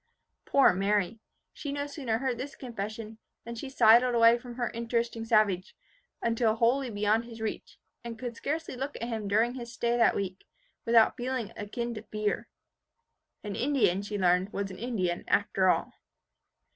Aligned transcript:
Poor 0.45 0.73
Mary! 0.73 1.19
She 1.53 1.71
no 1.71 1.85
sooner 1.85 2.17
heard 2.17 2.39
this 2.39 2.55
confession, 2.55 3.19
than 3.45 3.53
she 3.53 3.69
sidled 3.69 4.15
away 4.15 4.35
from 4.39 4.55
her 4.55 4.71
interesting 4.71 5.25
savage, 5.25 5.75
until 6.23 6.55
wholly 6.55 6.89
beyond 6.89 7.25
his 7.25 7.39
reach, 7.39 7.77
and 8.03 8.17
could 8.17 8.35
scarcely 8.35 8.75
look 8.75 8.95
at 8.95 9.03
him 9.09 9.27
during 9.27 9.53
his 9.53 9.71
stay 9.71 9.95
that 9.97 10.15
week, 10.15 10.47
without 10.85 11.15
feelings 11.17 11.51
akin 11.55 11.93
to 11.93 12.01
fear. 12.01 12.47
An 13.43 13.55
Indian, 13.55 14.01
she 14.01 14.17
learned, 14.17 14.51
was 14.51 14.71
an 14.71 14.79
Indian 14.79 15.23
after 15.27 15.69
all. 15.69 15.93